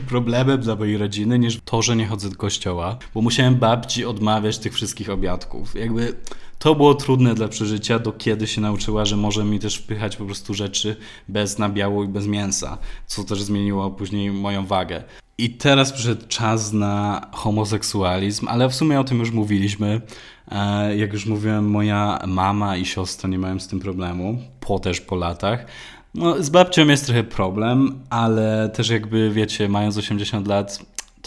problemem 0.07 0.61
dla 0.61 0.75
mojej 0.75 0.97
rodziny 0.97 1.39
niż 1.39 1.59
to, 1.65 1.81
że 1.81 1.95
nie 1.95 2.07
chodzę 2.07 2.29
do 2.29 2.35
kościoła, 2.35 2.97
bo 3.13 3.21
musiałem 3.21 3.55
babci 3.55 4.05
odmawiać 4.05 4.57
tych 4.57 4.73
wszystkich 4.73 5.09
obiadków. 5.09 5.75
Jakby 5.75 6.13
to 6.59 6.75
było 6.75 6.93
trudne 6.93 7.35
dla 7.35 7.47
przeżycia, 7.47 7.99
do 7.99 8.11
kiedy 8.11 8.47
się 8.47 8.61
nauczyła, 8.61 9.05
że 9.05 9.17
może 9.17 9.43
mi 9.43 9.59
też 9.59 9.75
wpychać 9.75 10.17
po 10.17 10.25
prostu 10.25 10.53
rzeczy 10.53 10.95
bez 11.27 11.57
nabiału 11.57 12.03
i 12.03 12.07
bez 12.07 12.27
mięsa, 12.27 12.77
co 13.07 13.23
też 13.23 13.43
zmieniło 13.43 13.91
później 13.91 14.31
moją 14.31 14.65
wagę. 14.65 15.03
I 15.37 15.49
teraz 15.49 15.91
przyszedł 15.91 16.27
czas 16.27 16.73
na 16.73 17.27
homoseksualizm, 17.31 18.47
ale 18.47 18.69
w 18.69 18.75
sumie 18.75 18.99
o 18.99 19.03
tym 19.03 19.19
już 19.19 19.31
mówiliśmy. 19.31 20.01
E, 20.51 20.97
jak 20.97 21.13
już 21.13 21.25
mówiłem, 21.25 21.69
moja 21.69 22.19
mama 22.27 22.77
i 22.77 22.85
siostra 22.85 23.29
nie 23.29 23.39
mają 23.39 23.59
z 23.59 23.67
tym 23.67 23.79
problemu, 23.79 24.37
po 24.59 24.79
też 24.79 25.01
po 25.01 25.15
latach. 25.15 25.65
No, 26.13 26.43
z 26.43 26.49
babcią 26.49 26.87
jest 26.87 27.05
trochę 27.05 27.23
problem, 27.23 27.99
ale 28.09 28.69
też 28.73 28.89
jakby 28.89 29.31
wiecie, 29.31 29.69
mając 29.69 29.97
80 29.97 30.47
lat, 30.47 30.79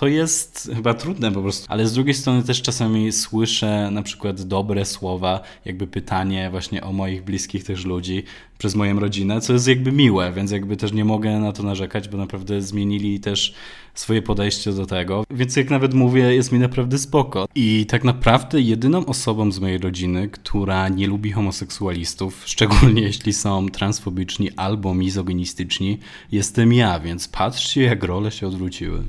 to 0.03 0.07
jest 0.07 0.71
chyba 0.75 0.95
trudne 0.95 1.33
po 1.33 1.43
prostu. 1.43 1.67
Ale 1.69 1.87
z 1.87 1.93
drugiej 1.93 2.15
strony 2.15 2.43
też 2.43 2.63
czasami 2.63 3.13
słyszę 3.13 3.91
na 3.91 4.03
przykład 4.03 4.43
dobre 4.43 4.85
słowa, 4.85 5.41
jakby 5.65 5.87
pytanie 5.87 6.51
właśnie 6.51 6.83
o 6.83 6.93
moich 6.93 7.25
bliskich 7.25 7.65
też 7.65 7.85
ludzi 7.85 8.23
przez 8.59 8.75
moją 8.75 9.01
rodzinę, 9.01 9.41
co 9.41 9.53
jest 9.53 9.69
jakby 9.69 9.93
miłe, 9.93 10.33
więc 10.33 10.51
jakby 10.51 10.77
też 10.77 10.93
nie 10.93 11.05
mogę 11.05 11.41
na 11.41 11.53
to 11.53 11.63
narzekać, 11.63 12.09
bo 12.09 12.19
naprawdę 12.19 12.63
zmienili 12.63 13.21
też 13.21 13.55
swoje 13.95 14.23
podejście 14.23 14.73
do 14.73 14.87
tego. 14.87 15.25
Więc 15.31 15.57
jak 15.57 15.71
nawet 15.71 15.95
mówię, 15.95 16.35
jest 16.35 16.53
mi 16.53 16.59
naprawdę 16.59 16.99
spoko. 16.99 17.49
I 17.55 17.87
tak 17.87 18.05
naprawdę 18.05 18.61
jedyną 18.61 19.07
osobą 19.07 19.53
z 19.53 19.59
mojej 19.59 19.79
rodziny, 19.79 20.29
która 20.29 20.89
nie 20.89 21.07
lubi 21.07 21.33
homoseksualistów, 21.33 22.43
szczególnie 22.45 23.03
jeśli 23.03 23.33
są 23.33 23.69
transfobiczni 23.69 24.51
albo 24.57 24.95
mizoginistyczni, 24.95 25.99
jestem 26.33 26.73
ja, 26.73 27.01
więc 27.01 27.29
patrzcie 27.29 27.83
jak 27.83 28.05
role 28.05 28.31
się 28.31 28.47
odwróciły. 28.47 29.03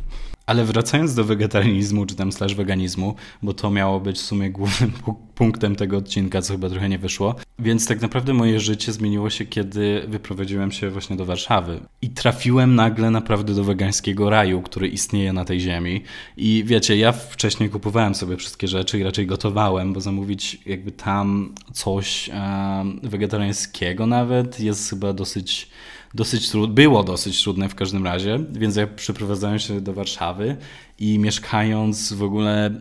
Ale 0.45 0.65
wracając 0.65 1.15
do 1.15 1.23
wegetarianizmu, 1.23 2.05
czy 2.05 2.15
tam 2.15 2.31
slash 2.31 2.55
veganizmu, 2.55 3.15
bo 3.41 3.53
to 3.53 3.71
miało 3.71 3.99
być 3.99 4.17
w 4.17 4.21
sumie 4.21 4.49
głównym 4.49 4.91
punktem 5.35 5.75
tego 5.75 5.97
odcinka, 5.97 6.41
co 6.41 6.53
chyba 6.53 6.69
trochę 6.69 6.89
nie 6.89 6.97
wyszło. 6.99 7.35
Więc 7.59 7.87
tak 7.87 8.01
naprawdę 8.01 8.33
moje 8.33 8.59
życie 8.59 8.91
zmieniło 8.91 9.29
się, 9.29 9.45
kiedy 9.45 10.03
wyprowadziłem 10.07 10.71
się 10.71 10.89
właśnie 10.89 11.15
do 11.15 11.25
Warszawy. 11.25 11.79
I 12.01 12.09
trafiłem 12.09 12.75
nagle 12.75 13.11
naprawdę 13.11 13.53
do 13.53 13.63
wegańskiego 13.63 14.29
raju, 14.29 14.61
który 14.61 14.87
istnieje 14.87 15.33
na 15.33 15.45
tej 15.45 15.59
ziemi. 15.59 16.03
I 16.37 16.63
wiecie, 16.65 16.97
ja 16.97 17.11
wcześniej 17.11 17.69
kupowałem 17.69 18.15
sobie 18.15 18.37
wszystkie 18.37 18.67
rzeczy 18.67 18.99
i 18.99 19.03
raczej 19.03 19.27
gotowałem, 19.27 19.93
bo 19.93 20.01
zamówić 20.01 20.57
jakby 20.65 20.91
tam 20.91 21.55
coś 21.73 22.29
e, 22.29 22.85
wegetariańskiego 23.03 24.07
nawet 24.07 24.59
jest 24.59 24.89
chyba 24.89 25.13
dosyć 25.13 25.69
dosyć 26.13 26.49
trudne, 26.49 26.75
było 26.75 27.03
dosyć 27.03 27.43
trudne 27.43 27.69
w 27.69 27.75
każdym 27.75 28.05
razie, 28.05 28.39
więc 28.51 28.75
ja 28.75 28.87
przeprowadzałem 28.87 29.59
się 29.59 29.81
do 29.81 29.93
Warszawy 29.93 30.57
i 30.99 31.19
mieszkając 31.19 32.13
w 32.13 32.23
ogóle 32.23 32.71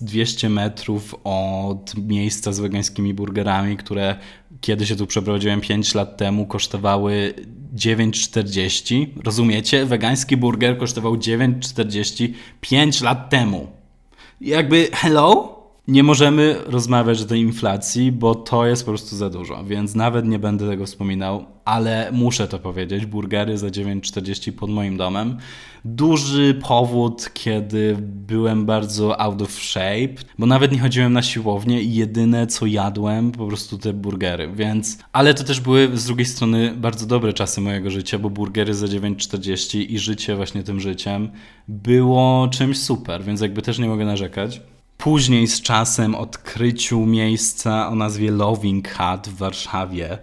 200 0.00 0.48
metrów 0.48 1.14
od 1.24 1.94
miejsca 1.96 2.52
z 2.52 2.60
wegańskimi 2.60 3.14
burgerami, 3.14 3.76
które 3.76 4.16
kiedy 4.60 4.86
się 4.86 4.96
tu 4.96 5.06
przeprowadziłem 5.06 5.60
5 5.60 5.94
lat 5.94 6.16
temu, 6.16 6.46
kosztowały 6.46 7.34
9,40. 7.74 9.06
Rozumiecie? 9.24 9.86
Wegański 9.86 10.36
burger 10.36 10.78
kosztował 10.78 11.16
9,40 11.16 12.32
5 12.60 13.00
lat 13.00 13.30
temu. 13.30 13.66
Jakby, 14.40 14.88
hello? 14.92 15.37
Nie 15.88 16.02
możemy 16.02 16.56
rozmawiać 16.66 17.22
o 17.22 17.24
tej 17.24 17.40
inflacji, 17.40 18.12
bo 18.12 18.34
to 18.34 18.66
jest 18.66 18.84
po 18.84 18.90
prostu 18.90 19.16
za 19.16 19.30
dużo, 19.30 19.64
więc 19.64 19.94
nawet 19.94 20.26
nie 20.26 20.38
będę 20.38 20.68
tego 20.68 20.86
wspominał, 20.86 21.44
ale 21.64 22.10
muszę 22.12 22.48
to 22.48 22.58
powiedzieć. 22.58 23.06
Burgery 23.06 23.58
za 23.58 23.66
9,40 23.66 24.52
pod 24.52 24.70
moim 24.70 24.96
domem. 24.96 25.38
Duży 25.84 26.54
powód, 26.54 27.30
kiedy 27.34 27.96
byłem 28.00 28.66
bardzo 28.66 29.20
out 29.20 29.42
of 29.42 29.50
shape, 29.50 30.14
bo 30.38 30.46
nawet 30.46 30.72
nie 30.72 30.78
chodziłem 30.78 31.12
na 31.12 31.22
siłownię 31.22 31.82
i 31.82 31.94
jedyne 31.94 32.46
co 32.46 32.66
jadłem 32.66 33.32
po 33.32 33.46
prostu 33.46 33.78
te 33.78 33.92
burgery, 33.92 34.52
więc... 34.54 34.98
Ale 35.12 35.34
to 35.34 35.44
też 35.44 35.60
były 35.60 35.88
z 35.94 36.04
drugiej 36.04 36.26
strony 36.26 36.74
bardzo 36.76 37.06
dobre 37.06 37.32
czasy 37.32 37.60
mojego 37.60 37.90
życia, 37.90 38.18
bo 38.18 38.30
burgery 38.30 38.74
za 38.74 38.86
9,40 38.86 39.86
i 39.88 39.98
życie 39.98 40.36
właśnie 40.36 40.62
tym 40.62 40.80
życiem 40.80 41.28
było 41.68 42.48
czymś 42.48 42.78
super, 42.78 43.24
więc 43.24 43.40
jakby 43.40 43.62
też 43.62 43.78
nie 43.78 43.88
mogę 43.88 44.04
narzekać. 44.04 44.60
Później 44.98 45.46
z 45.46 45.60
czasem 45.60 46.14
odkryciu 46.14 47.06
miejsca 47.06 47.88
o 47.88 47.94
nazwie 47.94 48.30
Loving 48.30 48.88
Hut 48.88 49.28
w 49.28 49.36
Warszawie, 49.36 50.18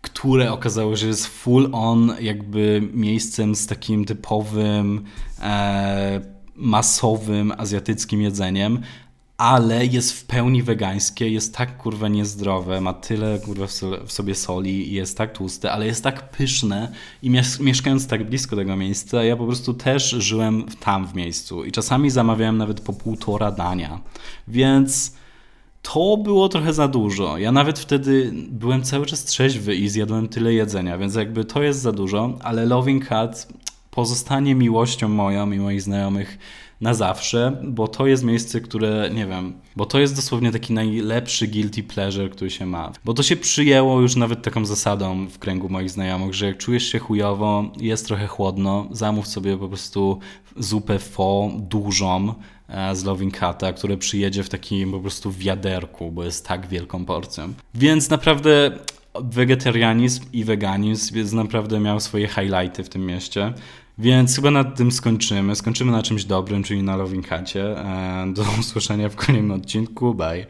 które 0.00 0.52
okazało 0.52 0.90
się, 0.90 1.00
że 1.00 1.06
jest 1.06 1.26
full 1.26 1.68
on 1.72 2.14
jakby 2.20 2.88
miejscem 2.92 3.54
z 3.54 3.66
takim 3.66 4.04
typowym 4.04 5.04
e, 5.40 6.20
masowym 6.56 7.52
azjatyckim 7.58 8.22
jedzeniem, 8.22 8.80
ale 9.38 9.86
jest 9.86 10.12
w 10.12 10.24
pełni 10.24 10.62
wegańskie, 10.62 11.30
jest 11.30 11.54
tak 11.54 11.76
kurwa 11.76 12.08
niezdrowe, 12.08 12.80
ma 12.80 12.92
tyle 12.92 13.38
kurwa 13.38 13.66
w 14.06 14.12
sobie 14.12 14.34
soli 14.34 14.92
jest 14.92 15.18
tak 15.18 15.32
tłuste, 15.32 15.72
ale 15.72 15.86
jest 15.86 16.04
tak 16.04 16.30
pyszne 16.30 16.92
i 17.22 17.30
mieszkając 17.60 18.06
tak 18.06 18.28
blisko 18.28 18.56
tego 18.56 18.76
miejsca, 18.76 19.24
ja 19.24 19.36
po 19.36 19.46
prostu 19.46 19.74
też 19.74 20.10
żyłem 20.10 20.64
tam 20.80 21.06
w 21.06 21.14
miejscu 21.14 21.64
i 21.64 21.72
czasami 21.72 22.10
zamawiałem 22.10 22.56
nawet 22.56 22.80
po 22.80 22.92
półtora 22.92 23.50
dania, 23.50 24.00
więc 24.48 25.14
to 25.82 26.16
było 26.16 26.48
trochę 26.48 26.72
za 26.72 26.88
dużo. 26.88 27.38
Ja 27.38 27.52
nawet 27.52 27.78
wtedy 27.78 28.32
byłem 28.48 28.82
cały 28.82 29.06
czas 29.06 29.24
trzeźwy 29.24 29.74
i 29.74 29.88
zjadłem 29.88 30.28
tyle 30.28 30.52
jedzenia, 30.52 30.98
więc 30.98 31.14
jakby 31.14 31.44
to 31.44 31.62
jest 31.62 31.80
za 31.80 31.92
dużo, 31.92 32.38
ale 32.42 32.66
Loving 32.66 33.08
Cat 33.08 33.48
pozostanie 33.90 34.54
miłością 34.54 35.08
moją 35.08 35.52
i 35.52 35.58
moich 35.58 35.82
znajomych 35.82 36.38
na 36.80 36.94
zawsze, 36.94 37.56
bo 37.62 37.88
to 37.88 38.06
jest 38.06 38.24
miejsce, 38.24 38.60
które, 38.60 39.10
nie 39.14 39.26
wiem, 39.26 39.52
bo 39.76 39.86
to 39.86 39.98
jest 39.98 40.16
dosłownie 40.16 40.52
taki 40.52 40.72
najlepszy 40.72 41.48
guilty 41.48 41.82
pleasure, 41.82 42.28
który 42.28 42.50
się 42.50 42.66
ma. 42.66 42.92
Bo 43.04 43.14
to 43.14 43.22
się 43.22 43.36
przyjęło 43.36 44.00
już 44.00 44.16
nawet 44.16 44.42
taką 44.42 44.64
zasadą 44.64 45.26
w 45.26 45.38
kręgu 45.38 45.68
moich 45.68 45.90
znajomych, 45.90 46.34
że 46.34 46.46
jak 46.46 46.58
czujesz 46.58 46.92
się 46.92 46.98
chujowo, 46.98 47.64
jest 47.80 48.06
trochę 48.06 48.26
chłodno, 48.26 48.88
zamów 48.90 49.26
sobie 49.26 49.56
po 49.56 49.68
prostu 49.68 50.18
zupę 50.56 50.98
fo 50.98 51.50
dużą 51.58 52.34
e, 52.68 52.96
z 52.96 53.04
Loving 53.04 53.38
Cata, 53.38 53.72
które 53.72 53.96
przyjedzie 53.96 54.42
w 54.42 54.48
takim 54.48 54.92
po 54.92 55.00
prostu 55.00 55.32
wiaderku, 55.32 56.12
bo 56.12 56.24
jest 56.24 56.46
tak 56.46 56.66
wielką 56.66 57.04
porcją. 57.04 57.52
Więc 57.74 58.10
naprawdę 58.10 58.70
wegetarianizm 59.22 60.24
i 60.32 60.44
veganizm 60.44 61.16
jest 61.16 61.32
naprawdę 61.32 61.80
miał 61.80 62.00
swoje 62.00 62.28
highlighty 62.28 62.84
w 62.84 62.88
tym 62.88 63.06
mieście. 63.06 63.52
Więc 63.98 64.36
chyba 64.36 64.50
nad 64.50 64.76
tym 64.76 64.92
skończymy. 64.92 65.56
Skończymy 65.56 65.92
na 65.92 66.02
czymś 66.02 66.24
dobrym, 66.24 66.62
czyli 66.62 66.82
na 66.82 66.96
Loving 66.96 67.28
Cacie. 67.28 67.78
E, 67.78 68.32
do 68.32 68.42
usłyszenia 68.60 69.08
w 69.08 69.16
kolejnym 69.16 69.50
odcinku. 69.50 70.14
Bye. 70.14 70.44